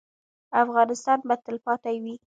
افغانستان 0.63 1.19
به 1.27 1.35
تلپاتې 1.45 1.95
وي 2.03 2.15